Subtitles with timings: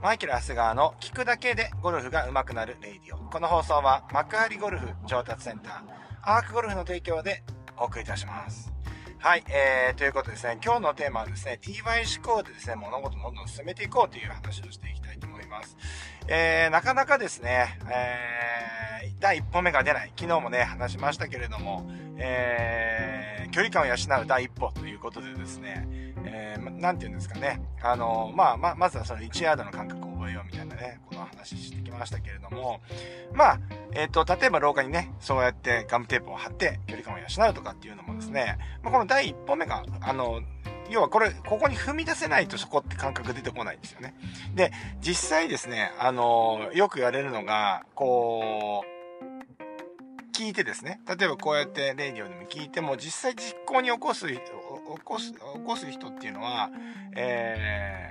[0.00, 3.18] マイケル・アスガーの聞くだけでゴルフが上手くなるレイディオ。
[3.30, 5.82] この放送は幕張ゴルフ上達センター、
[6.22, 7.42] アークゴルフの提供で
[7.76, 8.72] お送りいたします。
[9.18, 15.76] はい、えー、ということですね、今日のテーマはですね、TY 思考でですね、物事をどんどん進めていこうという話をしていきたいと思います。
[16.28, 20.12] えー、なかなかですね、えー、第一歩目が出ない。
[20.16, 25.86] 昨日もね、話しましたけれども、えー、距離感を養う第一歩ということでですね、
[26.24, 27.60] えー、なんて言うんですかね。
[27.82, 32.80] あの、まあ、ま、まずはその1ヤードの感覚を覚えようみたいなね、この話してきましたけれども、
[33.32, 33.60] まあ、
[33.92, 40.42] えっ、ー、と、例えば廊下にね、そうやってガムテープを貼って距離感を養うとかっていうのもですね、まあ、この第一歩目が、あの、
[40.90, 44.14] 要はこれ、ここに踏み出せないとそこって感覚出てこないんですよね。
[44.54, 48.97] で、実際ですね、あの、よく言われるのが、こう、
[50.38, 54.38] 聞いてですね、例えばこうやってレディオでも聞いても、実際実行に起こす、起
[55.02, 56.70] こす、起こす人っていうのは、
[57.16, 58.08] え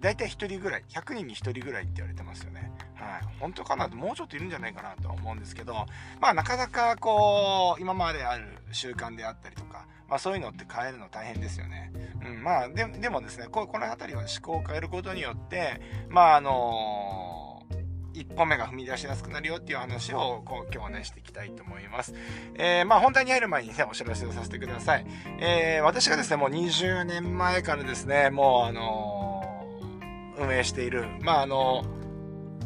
[0.00, 2.72] ー、大体1人ぐらい、100人に1人ぐらいって言われてますよね。
[2.96, 3.38] はい。
[3.38, 5.86] 本当かなもうちょっといるんじゃないかなとは思うんですけど、
[6.20, 11.92] まあなかなかこう、今まである習慣であったりとか、まあそういうのって変えるの大変ですよね。
[12.24, 17.45] うん、まあででもですね、ここの辺りは思考を変えることによって、まああのー
[18.16, 22.14] 一歩目が踏み出しやすくなるよっていう話をこう今日はねしていきたいと思います。
[22.54, 25.06] えー、まあ本題に入る前にね、お知らせをさせてください。
[25.38, 31.84] えー、私がですね、もう20年前からですね、もうあのー、運営している、まああの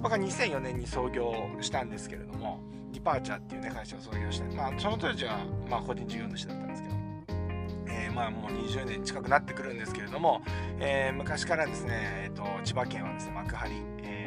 [0.00, 2.60] 僕は2004年に創業したんですけれども、
[2.92, 6.94] ディパーチャーっていうね、会社を創業して、まあその当時は、まあ個人事業主だったんですけど、
[7.88, 10.42] え、まあもう20年近くなってくるんですけれども、
[10.78, 13.68] えー、昔からですね、え、ー、と、千葉県はですね、幕張、
[14.02, 14.19] え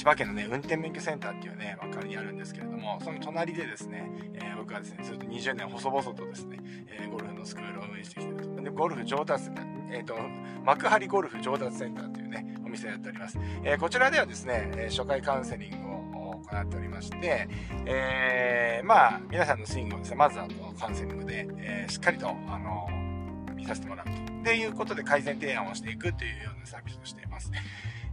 [0.00, 8.62] 千葉県のね、運転免許センターっていうね、分かりにあるんですけれども、その隣でですね、えー、僕はですね、ずっと20年細々とですね、えー、ゴルフのスクールを運営してきてると。
[8.62, 10.14] で、ゴルフ上達センター、え、ー、と、
[10.64, 13.38] 幕張ゴルフ上達センターっていうね、お店をやっております。
[13.62, 17.46] えこちらではですね、初回カウンセリングを行っておりまして、
[17.84, 22.88] えまあ、皆さんのスイングをですね、まずはこカウンセリングで、えしっかりと、あの
[23.54, 24.12] 見させてもらうと。
[24.12, 27.52] っていうことで改善提案をしていくというようなサービスをしています。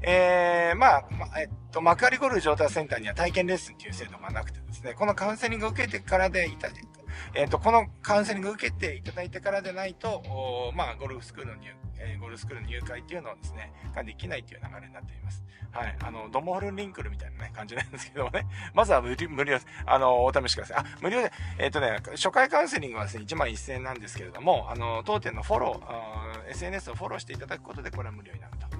[0.01, 1.05] えー、まあ、
[1.39, 6.69] えっと、幕張ゴルフ上達センターには体験レッスンっていう制度がなくてですね、このカウンセリングを受けてからでいた、
[7.33, 10.21] えっと、このカウンセリングを受けていただいてからでないと、
[10.75, 15.43] まあ、ゴルフスクールの入、えー、ゴルフスクールの入会っていうのをですね、ができないっていう流れになっています。
[15.71, 15.95] はい。
[16.01, 18.45] あの、ドモールリンクルみたいなね、感じなんですけどもね。
[18.73, 19.59] まずは無料、無料。
[19.85, 20.77] あの、お試しください。
[20.77, 28.76] あ、無料で、えっ、ー、とね、初回カウンセリングはですね、1万1000円なんですけれども、あの、当店のフォロー、SNS をフォローしていただくことで、これは無料になると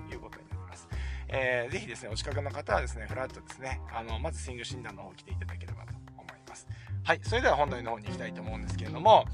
[1.30, 6.68] えー、ぜひですね、お近くの方はですね、フラットですね、あの、まずスイング診断の方来ていただければと思います。
[7.04, 7.20] はい。
[7.24, 9.26] それでは本題の方に行きたいと思うんですけれども、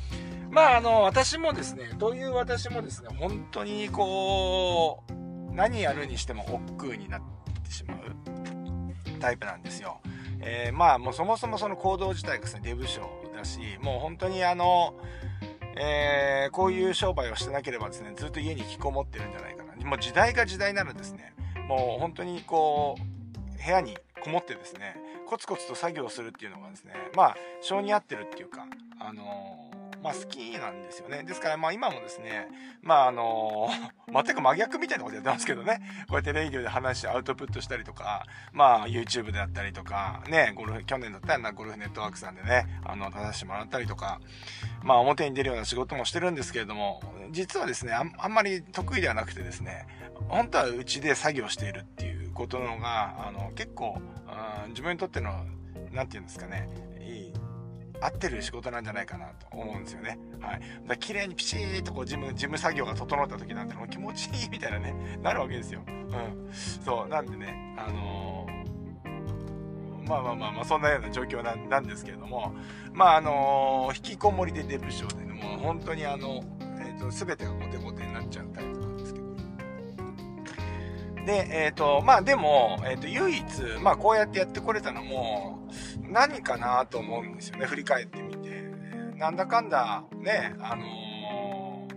[0.49, 7.21] まあ、あの、私もですね、という私もですね、本当にこう、何やるにしても億劫になっ
[7.63, 10.01] てしまうタイプなんですよ。
[10.41, 14.95] えー、まあ、もうそもそもその行動自体がですね、デブ賞だし、もう本当にあの、
[15.75, 19.73] えー、こういう商売をしてなければですね、ずっと家に引きこもってるんじゃないかな。
[19.85, 21.33] もう時代が時代ならですね、
[21.67, 24.95] もう本当にこう、部屋にこもってですね、
[25.27, 28.65] コツコツと作業するっていうのがですね、まあ、性に合ってるっていうか、
[28.99, 31.23] あのー、まあ好きなんですよね。
[31.23, 32.47] ですからまあ今もですね、
[32.81, 44.19] まああのー、 全く真逆みたいなことやってますけどね、こうやってレイディオで話してアウトプットしたりとか、まあ YouTube であったりとか、ね、ゴルフ、去年だったらなゴルフネットワークさんでね、あの、出させてもらったりとか、
[44.83, 49.87] まあ表に出るような仕事もしてるんですけれども、実はですね、あんまり得意ではなくてですね、
[50.27, 54.13] 本当はうちで作業しているっていうことのが、あの、結構、うん
[54.69, 55.45] 自分にとっての、
[55.91, 56.67] 何て言うんですかね、
[56.99, 57.33] いい、
[58.03, 60.17] 合ってる仕事なんじゃないかなと思うんですよね。
[60.41, 60.61] はい。
[60.87, 65.81] だ綺麗にピシーとこう事務、事務作業が整った時なんてもう気持ちいいみたいなね、なるわけですよ。
[65.87, 66.53] うん。
[66.53, 72.53] そう、なんでね、あのー、まあまあまあまあ、そんなような状況なんですけれども、
[72.91, 76.43] まああのー、引きこもりでデブ症で、ね、もう本当にあの、
[76.79, 78.83] えっ、ー、と、全てがコテコテになっちゃうタイプ
[81.25, 83.43] で、えっ、ー、と、まあでも、えっ、ー、と、唯一、
[83.81, 85.62] まあこうやってやってこれたのも、
[86.09, 88.63] 何かなと思うんですよね、振り返ってみて。
[89.17, 91.87] なんだかんだ、ね、あの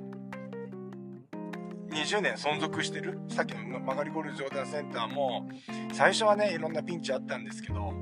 [1.90, 3.18] ー、20年存続してる？
[3.28, 5.48] さっきの曲がりゴルフ上段センターも、
[5.92, 7.92] 最初はね、いろんなピンチあったんですけど、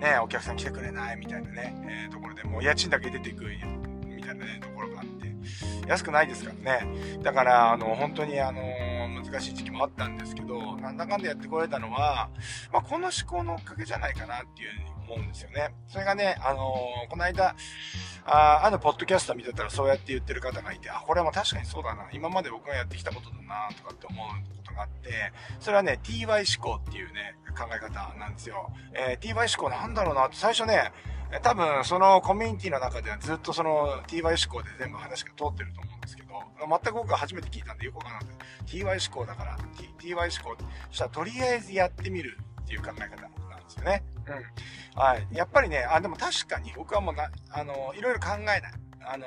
[0.00, 5.34] ね、お客さん来てくれないみたいなね、えー、ところでもう家賃だけ出ていくみたいなね、ところがあって、
[5.88, 7.20] 安くないですからね。
[7.22, 8.60] だから、あの、本当にあの
[9.34, 12.28] 難しい時期もあったんですけど、なんだかんだやってこられたのは、
[12.72, 15.74] まあ、この思考のおかげじゃないかなっていうふうに思うんですよね。
[15.88, 17.56] それがね、あのー、この間、
[18.26, 22.08] ああの、ポッドキャスト見てたらそうやって言ってる方がいて、あ、これは確かにそうだな。
[22.12, 28.70] 今まで僕がやってきたことだな、とかって思うことがあって、それはね、TY 思考っていうね、考え方なんですよ。
[28.92, 30.92] えー、TY 思考なんだろうなって最初ね、
[31.42, 36.28] 多分そのコミュニティの中ではずっとその TY 思考で全部話が通ってると思うんですけど、
[36.60, 39.58] 全く僕は初めて聞いたんでよくわからなくて、TY 思考だから、
[39.98, 44.04] TY 思考、そしたらとりあえずやってみるっていう考え方なんですよね。
[44.94, 45.00] うん。
[45.00, 45.26] はい。
[45.32, 48.60] やっぱりね、あ、でも確かに僕はもうな、あの、いろいろ考えない。
[49.06, 49.26] あの、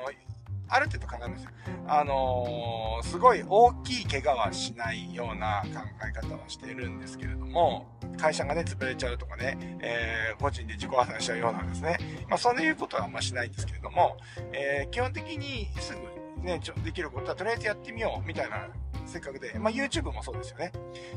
[0.68, 1.50] ある程度考えますよ。
[1.86, 7.86] あのー、すごい大きい怪我はしないような考え方はしているんですけれども、
[8.18, 11.98] 会社がね、潰れちゃうとかね、えー、個人で自己破産しちゃうようなんですね。
[12.28, 14.16] まあ、そういうことはあんましないんですけれども、
[14.52, 18.68] えー、基本的にすぐね、ちょできることはとりあえずやってみようみたいな
[19.08, 20.70] せっかくで、まあ、YouTube もそうですよね。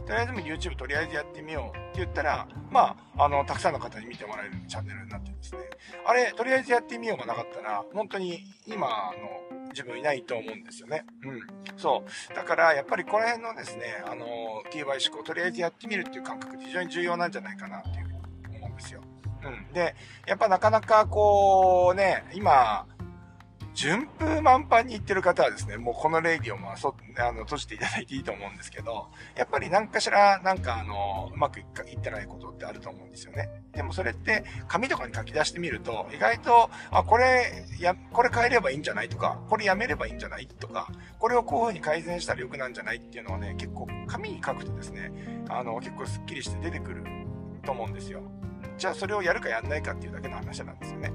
[0.07, 5.59] とりあえずも YouTube とりあえずやってみようって言ったら、まあ、あの、たくさんの方に見てもらえるチャンネルになってですね。
[6.05, 11.05] あれ、とりあえずやってみようがなかったら、本当に今の自分いないと思うんですよね。
[11.23, 11.41] うん。
[11.77, 12.33] そう。
[12.33, 19.01] だから、やっぱりこの辺のですね、あの、TY 思考、とりあえずやってみるっていう感覚って非常に重要なんじゃないかなっていうふうに思うんですよ。
[19.43, 19.73] うん。
[19.73, 19.95] で、
[20.25, 22.85] やっぱなかなかこうね、今、
[23.73, 33.49] 順風満帆に行ってる方はですね、もうこのレイディオもそあの閉じていただいていいと思うんですけど、やっぱり何かしら、なんかあの、うまくいってないことってあると思うんですよね。
[33.73, 40.89] でもそれって紙とかに書き出してみると、意外と、あ、これ、や、これ変えればいいんじゃないとか、これやめればいいんじゃないとか、
[41.19, 45.11] これをこういう風に改善したら良くなんじゃないっていうのはね、結構紙に書くとですね、
[45.49, 47.03] あの、結構スッキリして出てくる
[47.63, 48.21] と思うんですよ。
[48.77, 51.11] じゃあそれをやるかやんないかっていうだけの話なんですよね。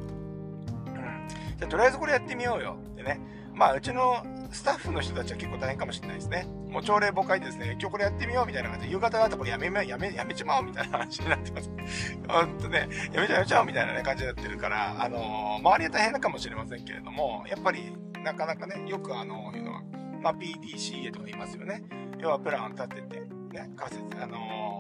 [1.59, 3.21] じゃあとりあえずこれやってみようよってね。
[3.55, 4.23] まあ、うちの
[4.53, 6.47] スタッフの人たちは結構大変かもしれないですね。
[6.69, 11.71] もう朝礼誤解ですね、今日これやってみようみたいな感じで、夕方だとこれやめ、やめ、やめちまおうみたいな話になってます。
[12.29, 19.83] ほんとね、やめちゃやめちゃおうみたいな、ね、感じになってるから、あのー、周りは大変かもしれませんけれども、やっぱり、なかなかね、よくあのー、いうのは、
[20.21, 21.83] まあ、PDCA とか言いますよね。
[22.19, 24.76] 要はプランを立てて、ね、仮説、あのー、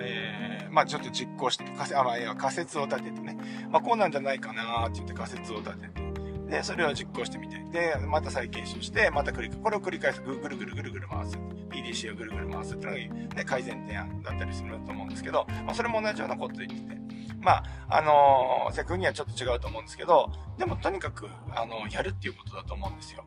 [0.00, 3.38] えー、まあちょっと実行して、仮説、あ、まあ、仮説を立ててね、
[3.70, 6.06] まあこうなんじゃないかなって言って仮説を立てて、
[6.48, 11.36] で、それを実行してみて、で、また再検証して、また繰り、これを繰り返す、ぐるぐるぐるぐる回す。
[11.70, 16.96] PDC をぐるぐる回すっていうのが、ね、改善提案だったりすると思うんですけど、まあ、それも同じようなこと言ってて、
[17.40, 23.24] まあ、あのー、セクにはちょっと違うと思うんですけど、でもとにかく、あの、やるっていうことだと思うんですよ。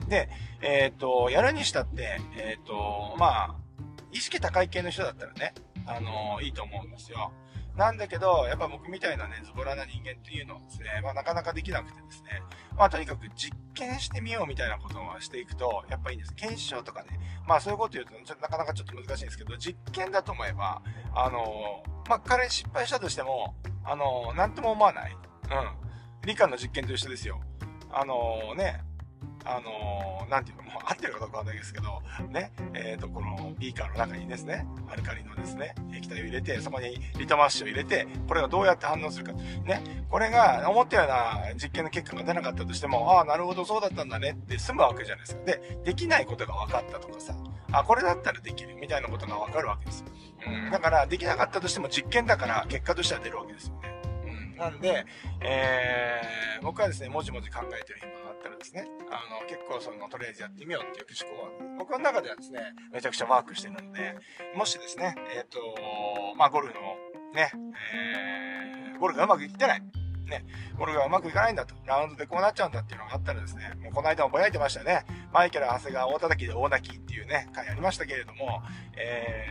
[0.00, 0.08] うん。
[0.08, 0.28] で、
[0.60, 3.54] えっ、ー、と、やるにしたって、えっ、ー、と、まあ、
[4.12, 5.54] 意識高い系の人だったらね、
[5.86, 7.32] あのいいと思うんですよ。
[7.76, 12.42] なんだけど、やっぱ僕みたいなね、ズボラな人間っていうのはですね、まあなかなかできなくてですね、
[12.76, 16.34] まあとにかく実験してみようみたいなことをしていくと、やっぱいいんです。
[16.34, 20.82] 検証とかね、まあそういうこと言うと、ちょっとなかなかちょっと難しいんですけど、実験だと思えば、
[21.14, 23.54] あのまあ彼失敗したとしても、
[23.84, 25.12] あのなんとも思わない。
[25.12, 26.26] うん。
[26.26, 27.40] 理科の実験と一緒ですよ。
[27.90, 28.82] あのね、
[29.44, 39.32] あのー、なんていうの、もう合ってるかどうかわかんないですけど、ね、えっ、ー、と、このビーカーの中にですね、アルカリのですね、液体を入れて、そこにリトマス紙を入れて、これがどうやって反応するか。
[39.32, 45.44] ね、これが思ったような実験の結果が出なかったとしても、ああ、なるほど、そうだったんだねって済むわけじゃないですか。
[45.44, 47.34] で、できないことが分かったとかさ、
[47.72, 50.06] あ、これだったらできるみたいなことが分かるわけですよ。
[50.46, 54.02] うん、だから、できなかったとしても実験だから、結果としては出るわけですよね。
[54.26, 55.06] うん、なんで、
[55.40, 62.60] えー、僕はですね、もじもじ考えてる今、ったらですね、あの、結構その、とりあえずやってみようっていう思考は、僕の中ではですね、
[62.92, 64.16] めちゃくちゃワークしてるので、
[64.56, 65.60] もしですね、えっ、ー、と、
[66.36, 66.80] まあ、ゴルフの
[67.34, 67.52] ね、
[67.94, 69.82] えー、ゴルフがうまくいってない。
[70.26, 70.44] ね、
[70.78, 75.04] ゴルフがうまくいかないんだと、ラウンドでこうなっちゃうんだっていうのがあったらですね、もうこの間もぼやいてましたね。
[75.32, 78.62] マイケル・長谷川大叩きで大泣きっていうね、回ありましたけれども、
[78.96, 79.46] え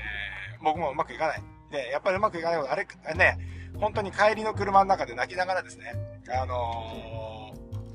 [0.60, 1.44] ー、僕もうまくいかない。
[1.72, 3.38] で、やっぱりうまくいかないこと、あれ、ね、
[3.80, 5.94] 本当に帰りの車の中で泣きながらですね、
[6.30, 7.41] あのー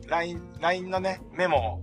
[0.08, 1.82] LINE、LINE のね、メモ、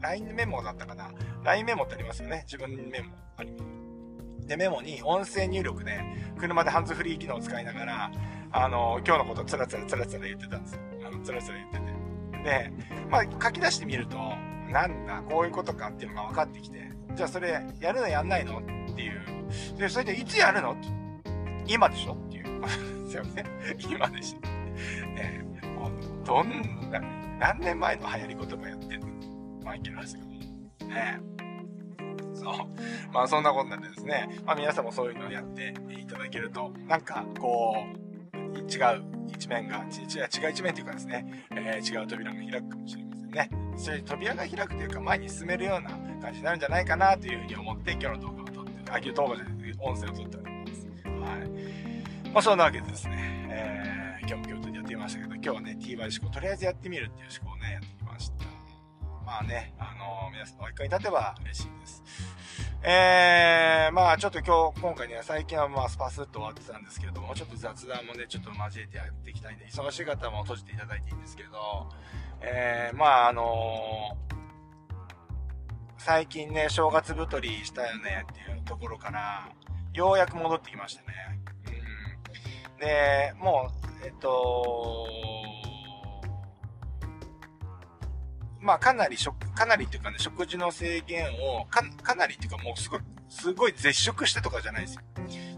[0.00, 1.10] LINE メモだったかな
[1.44, 2.44] ?LINE メモってありますよね。
[2.44, 3.14] 自分メモ。
[3.36, 3.52] あり
[4.46, 6.00] で、メモに音声入力で、
[6.38, 8.10] 車でハンズフリー機能を使いながら、
[8.50, 10.80] あの、今日のことつらつらつらつら言ってたんですよ。
[11.06, 11.82] あの、つらつら言ってて。
[12.42, 12.72] で、
[13.08, 14.18] まあ、書き出してみると、
[14.68, 18.62] なんだ、こういうことかっていうのが分かってきて、じゃあそれ、やるのやんないのっ
[18.94, 19.22] ていう。
[19.78, 20.76] で、それでいつやるの？
[21.66, 22.14] 今でしょ？
[22.14, 22.60] っていう。
[23.04, 23.44] ですよね。
[23.78, 24.40] 今でしょ。
[25.14, 25.44] ね、
[25.76, 25.92] もう、
[26.26, 27.00] どんな、
[27.42, 29.06] 何年前の流行り言葉やってんの
[29.64, 30.22] マイケル・ハスが。
[30.86, 31.18] ね
[32.34, 32.54] そう。
[33.12, 37.84] まあそんなことなんでですね、まあ皆さんもそういうのをやっていただけると、なんかこ
[38.32, 39.02] う、違う
[39.34, 43.50] 一面が、違う一面というかですね、えー、違う扉が開くかもしれませんね。
[43.76, 50.86] そういう扉が開くというか前に進めるような感じになるんじゃないかなというふうに思って今日の動画を撮って、あ、今日動画じゃない音声を撮っております。
[51.08, 51.10] は
[52.28, 52.30] い。
[52.30, 54.71] まあそんなわけでですね、えー今日も京都でやってみ
[55.02, 58.44] ましたけど、今日はね、T バイ思考、とりあえずやってみるっていう思考をね、やってきました。
[59.26, 62.04] まあね、あの、皆さんお一回に立てば嬉しいです。
[62.84, 71.88] えー、まあちょっと今日、今回ね、最近はまあスパスッと終わってたんですけれども、ちょっと雑談もね、ちょっと交えてやっていきたいんで、忙しい方も閉じていただいていいんですけど、
[72.40, 74.34] えー、まああのー、
[75.98, 79.48] 最近ね、正月太りしたよねっていうところから、
[79.94, 81.40] ようやく戻ってきましたね。
[82.70, 82.78] うん。
[82.78, 83.70] で、も、
[84.04, 85.06] えっと、
[88.60, 95.02] まあかなり食、かなりっていうかね、食事の制限を、か、かなりっていうかもうすごい、すごい絶食してとかじゃないですよ。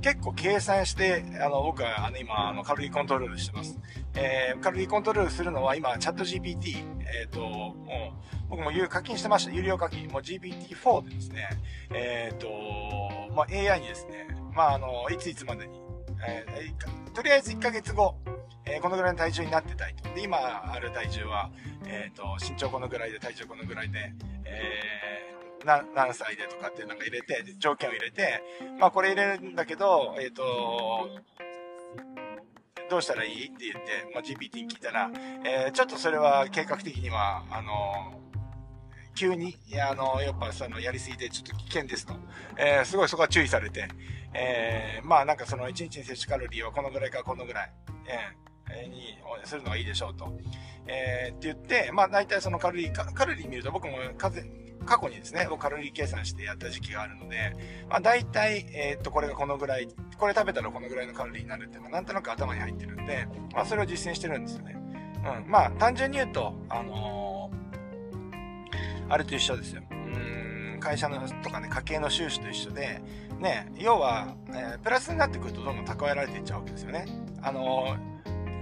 [0.01, 3.79] 結構計算して、あの、僕はあの今、あの、カロリーコントロールしてます。
[4.15, 9.53] えー、カロリーコントロールするのは今、チャット GPT、えっ、ー、と、もう、僕も有課金してました。
[9.53, 10.09] 有料課金。
[10.09, 11.49] もう GPT-4 でですね、
[11.93, 15.81] えっ、ー、と、まあ、AI にですね、まあ、あの、いついつまでに、
[16.27, 18.17] えー、とりあえず1ヶ月後、
[18.67, 20.15] えー、このぐらいの体重になってたいと。
[20.15, 20.39] で、今
[20.73, 21.51] ある体重は、
[21.87, 24.13] えっ、ー、と、身長このぐらいで、体重このぐらいで、
[24.45, 28.43] えー、何歳でとかってなんか入れて、条件を入れて、
[28.79, 31.09] まあこれ入れるんだけど、えっ、ー、と、
[32.91, 35.11] どうしたらいいって言って、まあ、GPT に聞いたら、
[35.45, 38.21] え、ちょっとそれは計画的には、あの
[39.15, 42.15] 急に、いや、あの、やっぱその、やりすぎてちょっと危険ですと。
[42.57, 43.89] えー、すごいそこは注意されて、
[44.35, 47.73] えー、まあなんかその1日に摂取カロリーはこのぐらいかこのぐらい、
[48.07, 48.37] え
[48.83, 50.33] にするのがいいでしょうと。
[50.87, 54.31] えー、って言って、まあ大体そのカロリー、カロリー見ると僕も過
[55.01, 57.57] 去にですね、僕カロリー計算してやった時期があるので、
[57.89, 59.89] まあ大体、えー、っと、これがこのぐらい、
[60.19, 64.77] これ食べたらこのぐらいのカロリーになるっていうのはなんとなく頭に入ってるんで、まあそれを実践してるんですよね。
[65.45, 65.51] うん。
[65.51, 69.83] まあ単純に言うと、あのー、あれと一緒ですよ。
[70.81, 73.01] 会社のとかね、家計の収支と一緒で、
[73.41, 77.07] ね、要は、えー、プラスになってくるとどんどん蓄えられていっちゃうわけですよね。
[77.43, 78.14] あのー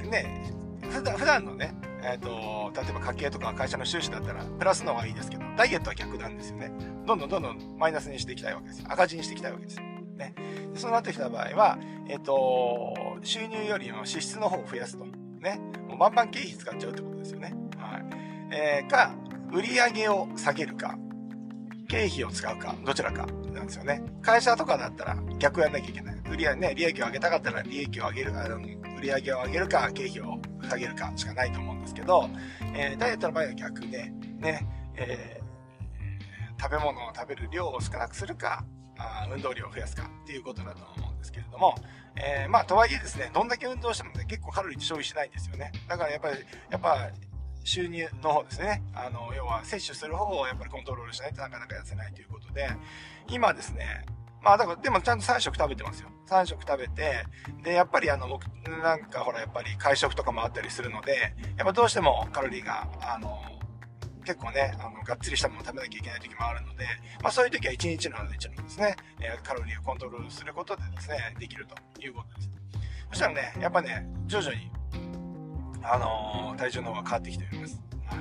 [0.09, 0.53] ね、
[0.91, 6.73] 普段普段のね、え、ー、と、例えば家計とか会社の収支だったら、プラスの方がいいですけど、ダイエットは逆なんですよね。
[7.07, 8.85] どんどんどんどんマイナスにしていきたいわけです。
[8.89, 9.83] 赤字にしていきたいわけですよ。
[10.17, 10.35] ね。
[10.75, 11.79] そうなってきた場合は、
[12.09, 15.05] えっ、ー、と、収入よりも支出の方を増やすと。
[15.05, 15.61] ね。
[15.89, 17.55] もうバンバン経費使っちゃうってことですよね。
[17.79, 18.05] はい。
[18.53, 19.15] えー、か、
[19.53, 20.97] 売上を下げるか、
[21.89, 24.03] 経費を使うか、どちらかなんですよね。
[24.23, 26.17] 会社とかだったら逆やんなきゃいけない。
[26.31, 28.59] 売り上げね、利益を上げたかったら利益を上げる、あの、
[29.03, 32.29] 売上を上げるか、経費を下げるかしかないと思うんですけど、
[32.75, 38.65] えー、ダイエットの場合は逆で、ね、えー、食べ物を食べる量を少なくするか、
[38.97, 41.75] あ運動量を増やすかっていうことだと思うんですけれども、
[42.15, 45.73] えー、まあ、とはいえですね、どんだけ運動してもね、結構カロリーって消費しないんですよね。
[45.89, 46.37] だからやっぱり、
[46.71, 47.11] やっぱ、
[47.65, 48.83] 収入の方ですね。
[48.93, 52.69] あの、要は摂取する方をやっぱりコントロールしないとなかなか痩せないということで、
[53.29, 54.05] 今ですね、
[54.43, 56.09] まあだから、でもちゃんと3食食べてますよ。
[56.27, 57.25] 3食食べて、
[57.63, 63.39] で、やっぱりあの、僕、なんかほら、やっぱり会食とかもあったりするので、やっぱどうしてもカロリーが、あの、
[64.25, 66.87] 結構ね、あの、がっつりしたものを食べなきゃいけない時もあるので、
[67.23, 72.51] まあそういう時は1日のうちのですね、えカロリーをコントロールすることでですね、できるということです。
[73.11, 74.71] そしたらね、やっぱね、徐々に、
[75.83, 77.83] あのー、体重の方が変わってきております。
[78.07, 78.19] はい。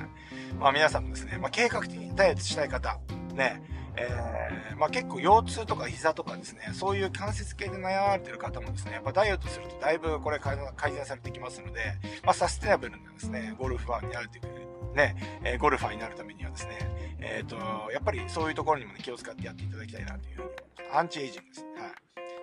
[0.58, 2.98] まあ皆さんもですね、まあ計画的にダイエットしたい方、
[3.34, 3.62] ね、
[3.96, 10.56] えー、まあ、結構腰痛とか膝とかですね、そういう関節系で悩まれてる方もですね、やっぱダイエットするとだいぶこれ改
[10.92, 11.80] 善されてきますので、
[12.24, 16.78] まあ、サステナブルなですね、ゴルファーになるというね、えー、ゴルファーになるためにはですね、
[17.20, 17.56] えっ、ー、と、
[17.92, 20.48] やっぱりそういうところにもね、気を使ってやっていただきたいなというふうに
[20.92, 21.60] アンチエイジングです。
[21.60, 21.92] はい。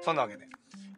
[0.01, 0.47] そんなわけで、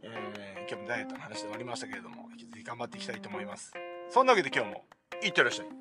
[0.04, 3.74] えー、今日もダイエットの話で終わりましたけれども、引き続き頑張っていきたいと思います。
[4.10, 4.86] そんなわけで今日も、
[5.24, 5.81] いってらっしゃい。